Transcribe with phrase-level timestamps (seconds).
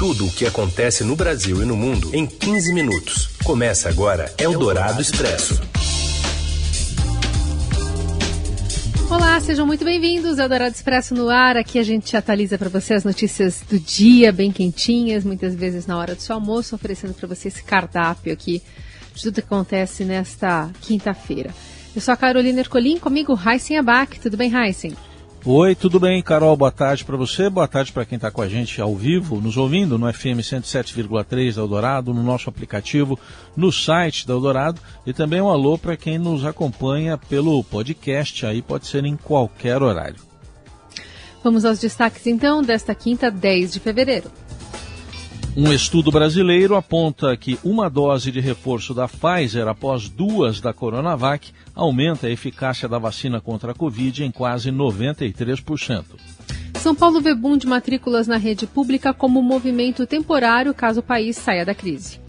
[0.00, 3.36] Tudo o que acontece no Brasil e no mundo em 15 minutos.
[3.44, 5.60] Começa agora Eldorado Expresso.
[9.10, 11.58] Olá, sejam muito bem-vindos ao Eldorado Expresso no ar.
[11.58, 15.98] Aqui a gente atualiza para você as notícias do dia, bem quentinhas, muitas vezes na
[15.98, 18.62] hora do seu almoço, oferecendo para você esse cardápio aqui
[19.14, 21.50] de tudo que acontece nesta quinta-feira.
[21.94, 24.18] Eu sou a Carolina Ercolim, comigo Heisen Abac.
[24.18, 24.96] Tudo bem, Heisen?
[25.42, 26.54] Oi, tudo bem, Carol?
[26.54, 29.56] Boa tarde para você, boa tarde para quem está com a gente ao vivo, nos
[29.56, 33.18] ouvindo no FM 107,3 da Eldorado, no nosso aplicativo,
[33.56, 38.60] no site da Eldorado e também um alô para quem nos acompanha pelo podcast, aí
[38.60, 40.20] pode ser em qualquer horário.
[41.42, 44.30] Vamos aos destaques então desta quinta, 10 de fevereiro.
[45.56, 51.50] Um estudo brasileiro aponta que uma dose de reforço da Pfizer após duas da Coronavac
[51.74, 56.04] aumenta a eficácia da vacina contra a Covid em quase 93%.
[56.74, 61.36] São Paulo vê boom de matrículas na rede pública como movimento temporário caso o país
[61.36, 62.20] saia da crise.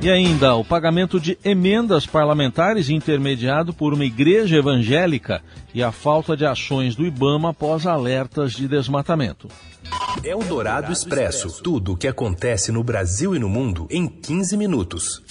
[0.00, 5.42] E ainda o pagamento de emendas parlamentares intermediado por uma igreja evangélica
[5.74, 9.48] e a falta de ações do Ibama após alertas de desmatamento.
[10.22, 11.62] O Dourado Expresso.
[11.62, 15.22] Tudo o que acontece no Brasil e no mundo em 15 minutos.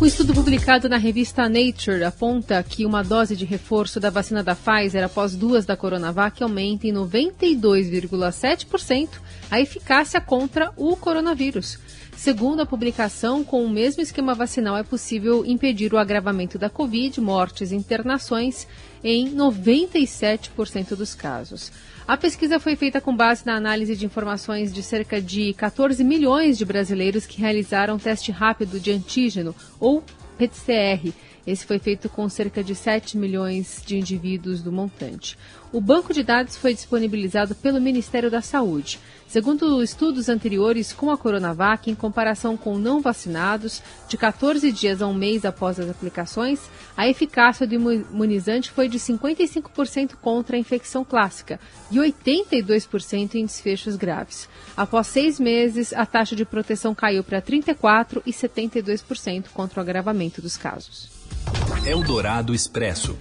[0.00, 4.54] Um estudo publicado na revista Nature aponta que uma dose de reforço da vacina da
[4.54, 9.08] Pfizer após duas da Coronavac aumenta em 92,7%
[9.50, 11.78] a eficácia contra o coronavírus.
[12.16, 17.20] Segundo a publicação, com o mesmo esquema vacinal é possível impedir o agravamento da Covid,
[17.20, 18.66] mortes e internações
[19.02, 21.70] em 97% dos casos.
[22.06, 26.56] A pesquisa foi feita com base na análise de informações de cerca de 14 milhões
[26.56, 30.02] de brasileiros que realizaram teste rápido de antígeno, ou
[30.38, 31.12] PCR,
[31.46, 35.36] esse foi feito com cerca de 7 milhões de indivíduos do montante.
[35.70, 39.00] O banco de dados foi disponibilizado pelo Ministério da Saúde.
[39.26, 45.08] Segundo estudos anteriores com a Coronavac, em comparação com não vacinados, de 14 dias a
[45.08, 46.60] um mês após as aplicações,
[46.96, 51.58] a eficácia do imunizante foi de 55% contra a infecção clássica
[51.90, 54.48] e 82% em desfechos graves.
[54.76, 60.40] Após seis meses, a taxa de proteção caiu para 34% e 72% contra o agravamento
[60.40, 61.13] dos casos.
[61.86, 63.14] Eldorado Expresso.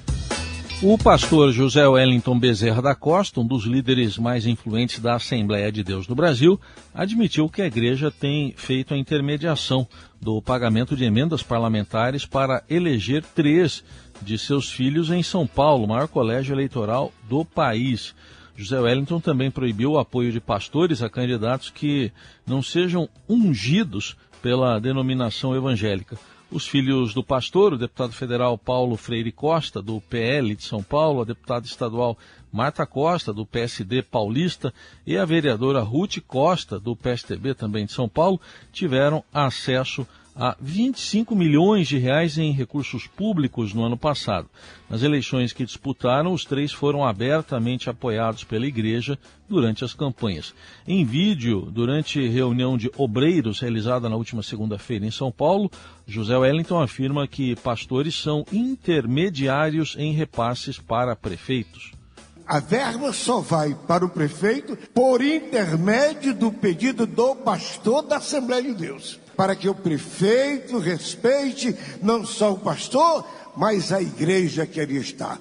[0.81, 5.83] O pastor José Wellington Bezerra da Costa, um dos líderes mais influentes da Assembleia de
[5.83, 6.57] Deus no Brasil,
[6.93, 9.85] admitiu que a igreja tem feito a intermediação
[10.21, 13.83] do pagamento de emendas parlamentares para eleger três
[14.21, 18.15] de seus filhos em São Paulo, maior colégio eleitoral do país.
[18.55, 22.13] José Wellington também proibiu o apoio de pastores a candidatos que
[22.47, 26.17] não sejam ungidos pela denominação evangélica.
[26.53, 31.23] Os filhos do pastor, o deputado federal Paulo Freire Costa, do PL de São Paulo,
[31.23, 32.15] a deputada estadual
[32.51, 34.71] Marta Costa, do PSD paulista,
[35.03, 38.39] e a vereadora Ruth Costa, do PSTB também de São Paulo,
[38.71, 40.05] tiveram acesso
[40.35, 44.49] a 25 milhões de reais em recursos públicos no ano passado.
[44.89, 49.17] Nas eleições que disputaram, os três foram abertamente apoiados pela igreja
[49.47, 50.53] durante as campanhas.
[50.87, 55.71] Em vídeo, durante reunião de obreiros realizada na última segunda-feira em São Paulo,
[56.07, 61.91] José Wellington afirma que pastores são intermediários em repasses para prefeitos.
[62.45, 68.63] A verba só vai para o prefeito por intermédio do pedido do pastor da Assembleia
[68.63, 74.79] de Deus para que o prefeito respeite não só o pastor, mas a igreja que
[74.79, 75.37] ali está.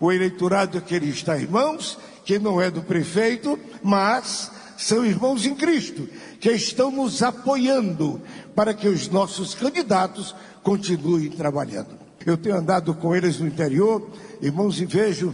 [0.00, 5.54] O eleitorado que ali está, irmãos, que não é do prefeito, mas são irmãos em
[5.54, 6.08] Cristo,
[6.40, 8.20] que estão nos apoiando
[8.54, 12.06] para que os nossos candidatos continuem trabalhando.
[12.26, 14.10] Eu tenho andado com eles no interior,
[14.42, 15.32] irmãos, e vejo,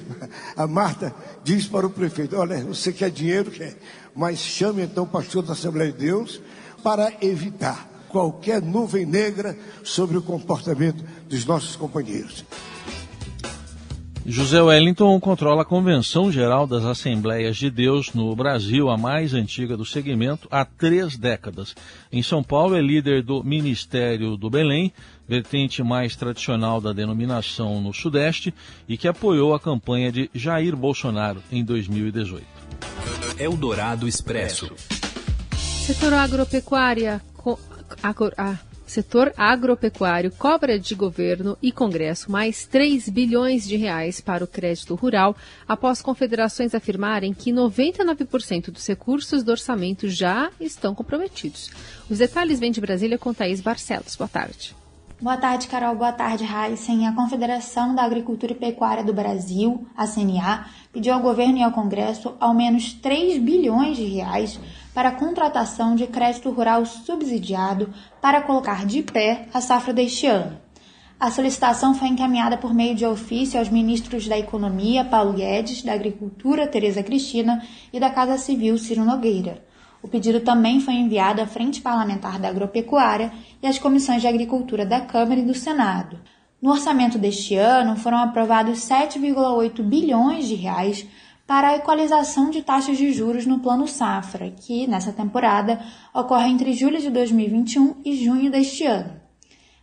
[0.55, 1.13] a Marta
[1.43, 3.75] diz para o prefeito: Olha, você quer dinheiro, quer,
[4.15, 6.41] mas chame então o pastor da Assembleia de Deus
[6.83, 12.45] para evitar qualquer nuvem negra sobre o comportamento dos nossos companheiros.
[14.25, 19.77] José Wellington controla a Convenção Geral das Assembleias de Deus no Brasil, a mais antiga
[19.77, 21.75] do segmento, há três décadas.
[22.13, 24.93] Em São Paulo, é líder do Ministério do Belém,
[25.27, 28.55] vertente mais tradicional da denominação no Sudeste,
[28.89, 32.47] e que apoiou a campanha de Jair Bolsonaro em 2018.
[33.41, 34.71] Eldorado Expresso.
[35.57, 37.21] Setor agropecuária
[38.03, 38.33] agro,
[38.87, 44.95] setor agropecuário cobra de governo e Congresso mais 3 bilhões de reais para o crédito
[44.95, 45.35] rural,
[45.67, 51.71] após confederações afirmarem que 99% dos recursos do orçamento já estão comprometidos.
[52.11, 54.15] Os detalhes vêm de Brasília com Thaís Barcelos.
[54.15, 54.77] Boa tarde.
[55.23, 55.95] Boa tarde, Carol.
[55.95, 57.07] Boa tarde, Heisen.
[57.07, 61.71] A Confederação da Agricultura e Pecuária do Brasil, a CNA, pediu ao governo e ao
[61.71, 64.59] Congresso ao menos 3 bilhões de reais
[64.95, 70.61] para a contratação de crédito rural subsidiado para colocar de pé a safra deste ano.
[71.19, 75.93] A solicitação foi encaminhada por meio de ofício aos ministros da Economia, Paulo Guedes, da
[75.93, 79.65] Agricultura, Tereza Cristina, e da Casa Civil, Ciro Nogueira.
[80.03, 84.85] O pedido também foi enviado à Frente Parlamentar da Agropecuária e às comissões de Agricultura
[84.85, 86.19] da Câmara e do Senado.
[86.61, 91.07] No orçamento deste ano, foram aprovados 7,8 bilhões de reais
[91.47, 95.81] para a equalização de taxas de juros no Plano Safra, que, nessa temporada,
[96.15, 99.21] ocorre entre julho de 2021 e junho deste ano.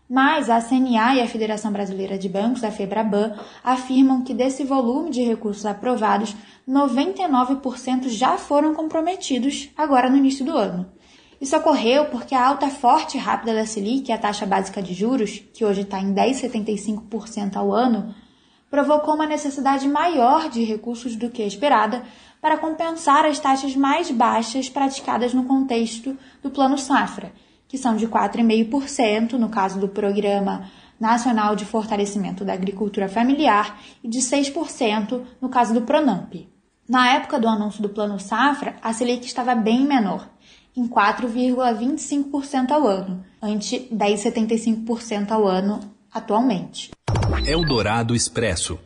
[0.10, 5.12] Mas a CNA e a Federação Brasileira de Bancos, a FEBRABAN, afirmam que desse volume
[5.12, 6.36] de recursos aprovados,
[6.68, 10.90] 99% já foram comprometidos agora no início do ano.
[11.40, 15.44] Isso ocorreu porque a alta forte e rápida da Selic, a taxa básica de juros,
[15.54, 18.14] que hoje está em 10,75% ao ano,
[18.69, 22.04] provocou uma necessidade maior de recursos do que esperada
[22.42, 27.33] para compensar as taxas mais baixas praticadas no contexto do Plano Safra,
[27.68, 30.69] que são de 4,5% no caso do Programa
[31.00, 36.33] Nacional de Fortalecimento da Agricultura Familiar e de 6% no caso do Pronamp.
[36.88, 40.27] Na época do anúncio do Plano Safra, a Selic estava bem menor,
[40.75, 45.80] em 4,25% ao ano, ante 10,75% ao ano
[46.12, 46.89] atualmente.
[47.46, 48.78] Eldorado Expresso.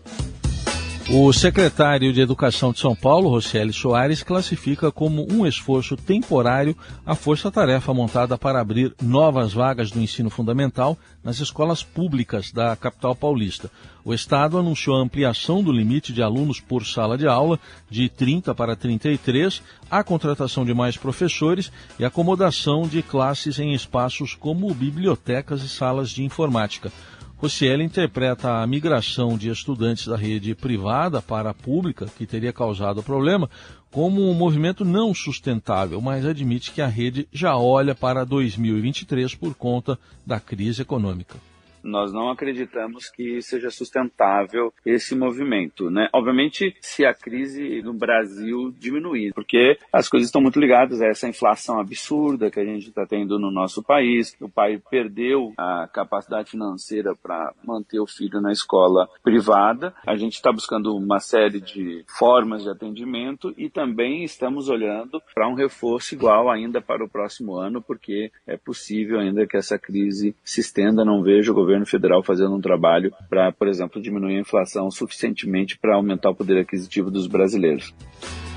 [1.10, 7.14] O secretário de Educação de São Paulo, Rocieli Soares, classifica como um esforço temporário a
[7.14, 13.70] força-tarefa montada para abrir novas vagas do ensino fundamental nas escolas públicas da capital paulista.
[14.06, 17.60] O Estado anunciou a ampliação do limite de alunos por sala de aula
[17.90, 19.62] de 30 para 33,
[19.92, 21.70] a contratação de mais professores
[22.00, 26.92] e acomodação de classes em espaços como bibliotecas e salas de informática.
[27.38, 33.04] Rocieli interpreta a migração de estudantes da rede privada para a pública, que teria causado
[33.04, 33.50] problema,
[33.92, 39.54] como um movimento não sustentável, mas admite que a rede já olha para 2023 por
[39.56, 41.38] conta da crise econômica
[41.84, 46.10] nós não acreditamos que seja sustentável esse movimento, né?
[46.14, 51.28] Obviamente, se a crise no Brasil diminuir, porque as coisas estão muito ligadas a essa
[51.28, 56.52] inflação absurda que a gente está tendo no nosso país, o pai perdeu a capacidade
[56.52, 62.04] financeira para manter o filho na escola privada, a gente está buscando uma série de
[62.08, 67.56] formas de atendimento e também estamos olhando para um reforço igual ainda para o próximo
[67.56, 71.86] ano, porque é possível ainda que essa crise se estenda, não vejo o governo governo
[71.86, 76.60] federal fazendo um trabalho para, por exemplo, diminuir a inflação suficientemente para aumentar o poder
[76.60, 77.94] aquisitivo dos brasileiros.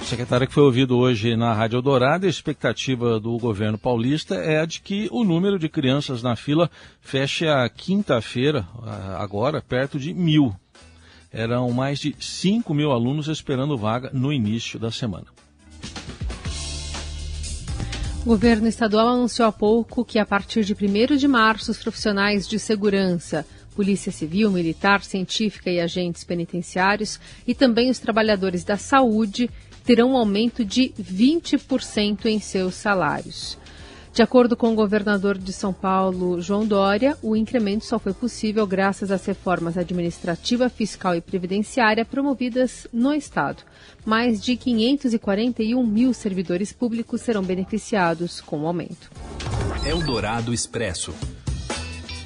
[0.00, 4.60] O secretário que foi ouvido hoje na Rádio Eldorado, a expectativa do governo paulista é
[4.60, 6.70] a de que o número de crianças na fila
[7.00, 8.66] feche a quinta-feira,
[9.18, 10.54] agora, perto de mil.
[11.32, 15.26] Eram mais de 5 mil alunos esperando vaga no início da semana.
[18.26, 22.48] O governo estadual anunciou há pouco que, a partir de 1 de março, os profissionais
[22.48, 23.46] de segurança,
[23.76, 29.48] Polícia Civil, Militar, Científica e agentes penitenciários e também os trabalhadores da saúde
[29.84, 33.56] terão um aumento de 20% em seus salários.
[34.16, 38.66] De acordo com o governador de São Paulo, João Dória, o incremento só foi possível
[38.66, 43.62] graças às reformas administrativa, fiscal e previdenciária promovidas no Estado.
[44.06, 49.10] Mais de 541 mil servidores públicos serão beneficiados com o aumento.
[49.84, 51.12] Eldorado Expresso.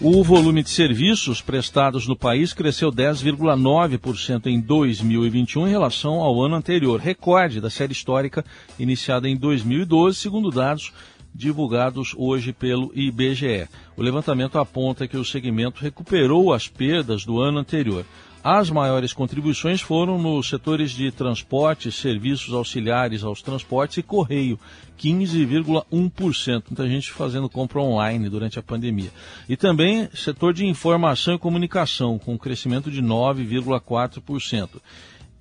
[0.01, 6.55] O volume de serviços prestados no país cresceu 10,9% em 2021 em relação ao ano
[6.55, 8.45] anterior, recorde da série histórica
[8.79, 10.93] iniciada em 2012, segundo dados
[11.35, 13.69] divulgados hoje pelo IBGE.
[13.97, 18.05] O levantamento aponta que o segmento recuperou as perdas do ano anterior.
[18.43, 24.59] As maiores contribuições foram nos setores de transporte, serviços auxiliares aos transportes e correio,
[24.99, 26.63] 15,1%.
[26.71, 29.11] Muita gente fazendo compra online durante a pandemia.
[29.47, 34.81] E também setor de informação e comunicação, com crescimento de 9,4%.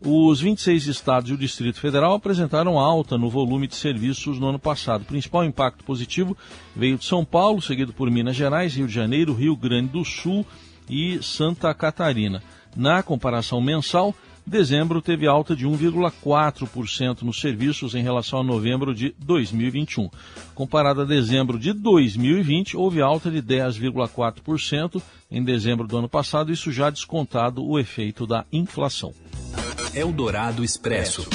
[0.02, 4.60] Os 26 estados e o Distrito Federal apresentaram alta no volume de serviços no ano
[4.60, 5.02] passado.
[5.02, 6.38] O principal impacto positivo
[6.74, 10.46] veio de São Paulo, seguido por Minas Gerais, Rio de Janeiro, Rio Grande do Sul
[10.90, 12.42] e Santa Catarina.
[12.78, 14.16] Na comparação mensal,
[14.48, 20.10] dezembro teve alta de 1,4% nos serviços em relação a novembro de 2021.
[20.56, 26.72] Comparado a dezembro de 2020, houve alta de 10,4% em dezembro do ano passado, isso
[26.72, 29.14] já descontado o efeito da inflação.
[29.94, 31.28] Eldorado Expresso.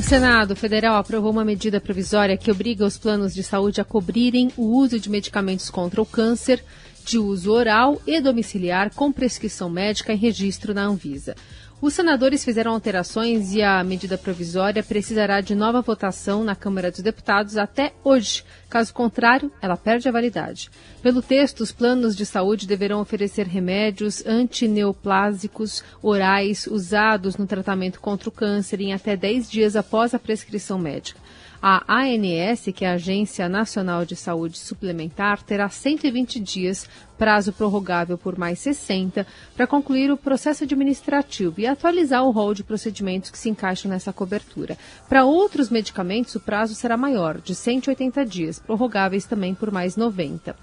[0.00, 4.66] Senado Federal aprovou uma medida provisória que obriga os planos de saúde a cobrirem o
[4.78, 6.62] uso de medicamentos contra o câncer
[7.04, 11.34] de uso oral e domiciliar com prescrição médica e registro na Anvisa.
[11.78, 17.00] Os senadores fizeram alterações e a medida provisória precisará de nova votação na Câmara dos
[17.00, 18.42] Deputados até hoje.
[18.66, 20.70] Caso contrário, ela perde a validade.
[21.02, 28.30] Pelo texto, os planos de saúde deverão oferecer remédios antineoplásicos orais usados no tratamento contra
[28.30, 31.20] o câncer em até 10 dias após a prescrição médica.
[31.60, 38.18] A ANS, que é a Agência Nacional de Saúde Suplementar, terá 120 dias, prazo prorrogável
[38.18, 43.38] por mais 60, para concluir o processo administrativo e atualizar o rol de procedimentos que
[43.38, 44.76] se encaixam nessa cobertura.
[45.08, 50.54] Para outros medicamentos, o prazo será maior, de 180 dias, prorrogáveis também por mais 90.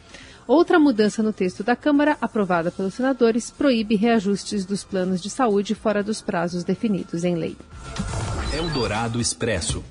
[0.46, 5.74] Outra mudança no texto da Câmara, aprovada pelos senadores, proíbe reajustes dos planos de saúde
[5.74, 7.56] fora dos prazos definidos em lei.
[8.54, 9.84] Eldorado Expresso.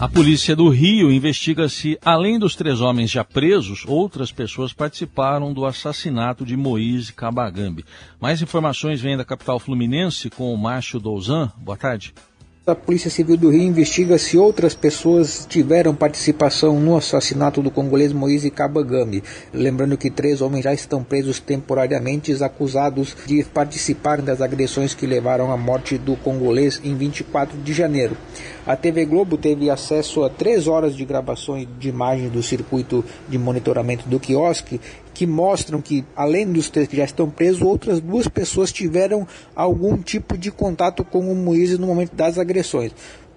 [0.00, 5.52] A polícia do Rio investiga se, além dos três homens já presos, outras pessoas participaram
[5.52, 7.84] do assassinato de Moise Kabagambi.
[8.18, 11.52] Mais informações vêm da capital fluminense com o Márcio Douzan.
[11.58, 12.14] Boa tarde.
[12.66, 18.12] A Polícia Civil do Rio investiga se outras pessoas tiveram participação no assassinato do congolês
[18.12, 19.24] Moise Kabagambi.
[19.52, 25.50] Lembrando que três homens já estão presos temporariamente, acusados de participar das agressões que levaram
[25.50, 28.16] à morte do congolês em 24 de janeiro.
[28.70, 33.36] A TV Globo teve acesso a três horas de gravações de imagens do circuito de
[33.36, 34.80] monitoramento do quiosque
[35.12, 39.96] que mostram que, além dos três que já estão presos, outras duas pessoas tiveram algum
[39.96, 42.92] tipo de contato com o Moisés no momento das agressões.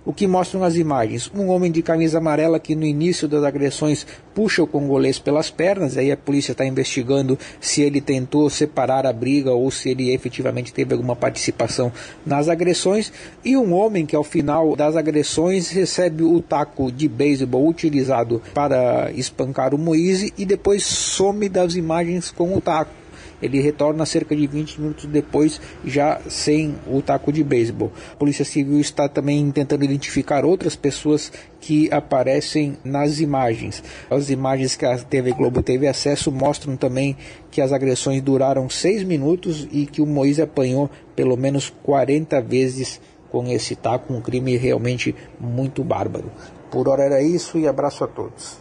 [0.05, 1.31] O que mostram as imagens?
[1.33, 4.05] Um homem de camisa amarela que no início das agressões
[4.35, 9.13] puxa o congolês pelas pernas, aí a polícia está investigando se ele tentou separar a
[9.13, 11.89] briga ou se ele efetivamente teve alguma participação
[12.25, 13.13] nas agressões,
[13.45, 19.09] e um homem que ao final das agressões recebe o taco de beisebol utilizado para
[19.13, 23.02] espancar o Moise e depois some das imagens com o taco
[23.43, 27.91] ele retorna cerca de 20 minutos depois, já sem o taco de beisebol.
[28.13, 33.83] A Polícia Civil está também tentando identificar outras pessoas que aparecem nas imagens.
[34.09, 37.15] As imagens que a TV Globo teve acesso mostram também
[37.51, 42.99] que as agressões duraram 6 minutos e que o Moisés apanhou pelo menos 40 vezes
[43.29, 46.31] com esse taco, um crime realmente muito bárbaro.
[46.69, 48.57] Por hora era isso e abraço a todos.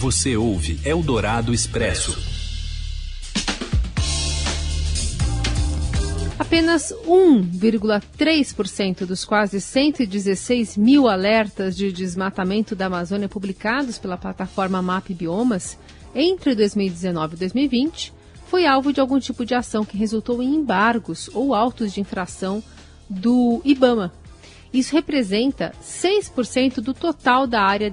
[0.00, 2.31] Você ouve Eldorado Expresso.
[6.42, 15.10] Apenas 1,3% dos quase 116 mil alertas de desmatamento da Amazônia publicados pela plataforma MAP
[15.10, 15.78] Biomas
[16.12, 18.12] entre 2019 e 2020
[18.46, 22.60] foi alvo de algum tipo de ação que resultou em embargos ou autos de infração
[23.08, 24.12] do IBAMA.
[24.74, 27.88] Isso representa 6% do total da área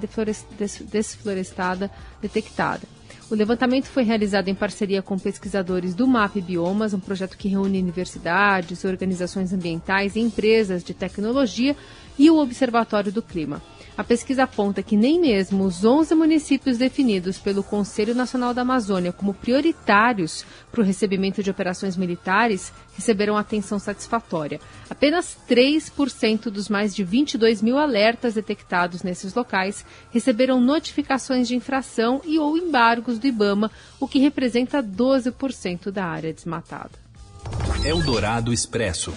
[0.90, 1.88] desflorestada
[2.20, 2.82] detectada.
[3.30, 7.80] O levantamento foi realizado em parceria com pesquisadores do MAP Biomas, um projeto que reúne
[7.80, 11.76] universidades, organizações ambientais e empresas de tecnologia
[12.18, 13.62] e o Observatório do Clima.
[13.96, 19.12] A pesquisa aponta que nem mesmo os 11 municípios definidos pelo Conselho Nacional da Amazônia
[19.12, 24.60] como prioritários para o recebimento de operações militares receberam atenção satisfatória.
[24.88, 32.20] Apenas 3% dos mais de 22 mil alertas detectados nesses locais receberam notificações de infração
[32.24, 36.92] e ou embargos do IBAMA, o que representa 12% da área desmatada.
[37.84, 39.12] Eldorado Expresso.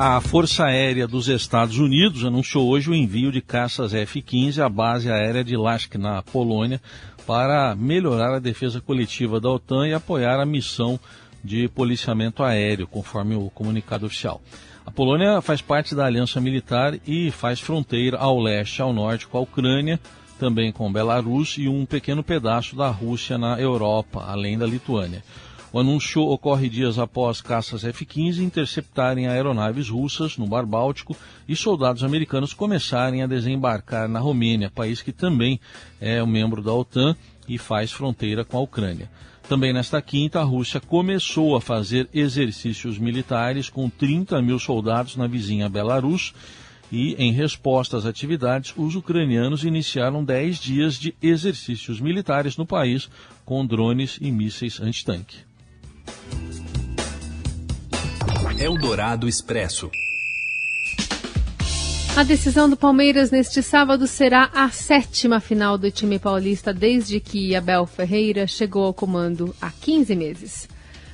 [0.00, 5.10] A Força Aérea dos Estados Unidos anunciou hoje o envio de caças F-15 à base
[5.10, 6.80] aérea de Lask, na Polônia,
[7.26, 11.00] para melhorar a defesa coletiva da OTAN e apoiar a missão
[11.42, 14.40] de policiamento aéreo, conforme o comunicado oficial.
[14.86, 19.38] A Polônia faz parte da aliança militar e faz fronteira ao leste ao norte com
[19.38, 19.98] a Ucrânia,
[20.38, 25.24] também com Belarus e um pequeno pedaço da Rússia na Europa, além da Lituânia.
[25.70, 31.14] O anúncio ocorre dias após caças F-15 interceptarem aeronaves russas no Mar Báltico
[31.46, 35.60] e soldados americanos começarem a desembarcar na Romênia, país que também
[36.00, 37.14] é um membro da OTAN
[37.46, 39.10] e faz fronteira com a Ucrânia.
[39.46, 45.26] Também nesta quinta, a Rússia começou a fazer exercícios militares com 30 mil soldados na
[45.26, 46.32] vizinha Belarus
[46.90, 53.10] e, em resposta às atividades, os ucranianos iniciaram 10 dias de exercícios militares no país
[53.44, 55.47] com drones e mísseis antitanque.
[58.60, 59.88] Eldorado Expresso.
[62.16, 67.54] A decisão do Palmeiras neste sábado será a sétima final do time paulista desde que
[67.54, 70.68] Abel Ferreira chegou ao comando há 15 meses.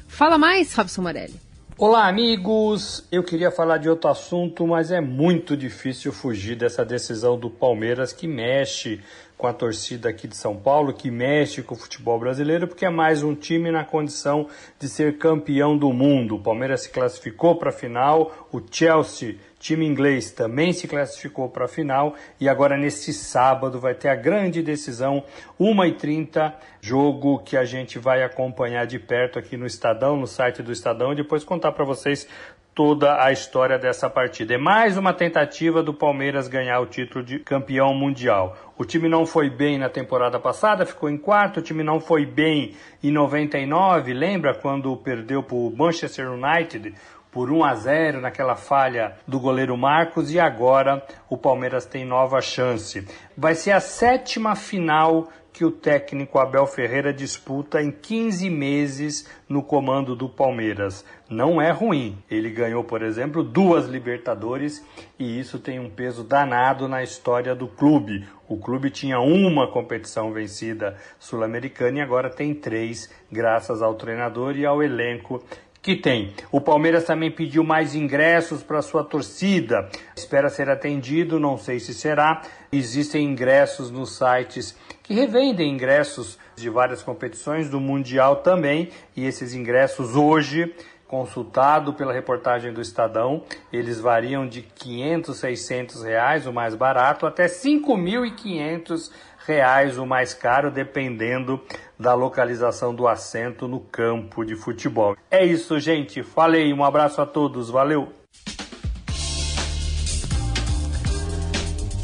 [0.09, 1.44] Fala mais, Robson Morelli.
[1.77, 3.05] Olá, amigos!
[3.11, 8.13] Eu queria falar de outro assunto, mas é muito difícil fugir dessa decisão do Palmeiras
[8.13, 9.01] que mexe
[9.37, 12.91] com a torcida aqui de São Paulo, que mexe com o futebol brasileiro, porque é
[12.91, 14.47] mais um time na condição
[14.79, 16.37] de ser campeão do mundo.
[16.37, 21.65] O Palmeiras se classificou para a final, o Chelsea, time inglês, também se classificou para
[21.65, 25.25] a final e agora nesse sábado vai ter a grande decisão,
[25.59, 26.53] 1h30,
[26.83, 31.15] jogo que a gente vai acompanhar de perto aqui no Estadão, no site do Estadão,
[31.15, 32.29] e depois contar para vocês
[32.75, 34.53] toda a história dessa partida.
[34.53, 38.75] É mais uma tentativa do Palmeiras ganhar o título de campeão mundial.
[38.77, 41.61] O time não foi bem na temporada passada, ficou em quarto.
[41.61, 46.93] O time não foi bem em 99, lembra quando perdeu para o Manchester United?
[47.35, 52.41] Por 1 a 0 naquela falha do goleiro Marcos e agora o Palmeiras tem nova
[52.41, 53.05] chance.
[53.37, 59.65] Vai ser a sétima final que o técnico Abel Ferreira disputa em 15 meses no
[59.65, 61.05] comando do Palmeiras.
[61.29, 62.19] Não é ruim.
[62.31, 64.85] Ele ganhou, por exemplo, duas Libertadores
[65.19, 68.27] e isso tem um peso danado na história do clube.
[68.49, 74.65] O clube tinha uma competição vencida sul-americana e agora tem três, graças ao treinador e
[74.65, 75.43] ao elenco
[75.85, 76.33] que tem.
[76.51, 79.87] O Palmeiras também pediu mais ingressos para sua torcida.
[80.17, 82.41] Espera ser atendido, não sei se será.
[82.73, 89.53] Existem ingressos nos sites que revendem ingressos de várias competições do Mundial também, e esses
[89.53, 90.75] ingressos hoje
[91.07, 97.45] consultado pela reportagem do Estadão, eles variam de 500, 600 reais, o mais barato, até
[97.45, 99.11] 5.500
[99.47, 101.61] reais o mais caro, dependendo
[101.99, 105.17] da localização do assento no campo de futebol.
[105.31, 106.23] É isso, gente.
[106.23, 108.13] Falei, um abraço a todos, valeu!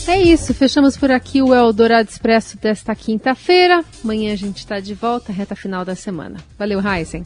[0.06, 3.84] É isso, fechamos por aqui o Eldorado Expresso desta quinta-feira.
[4.02, 6.38] Amanhã a gente está de volta, reta final da semana.
[6.58, 7.24] Valeu, Heisen.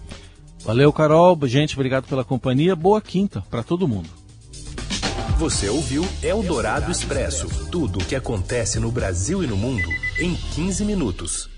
[0.65, 1.39] Valeu, Carol.
[1.45, 2.77] Gente, obrigado pela companhia.
[2.77, 4.11] Boa quinta para todo mundo.
[5.39, 10.85] Você ouviu Eldorado Expresso tudo o que acontece no Brasil e no mundo em 15
[10.85, 11.54] minutos.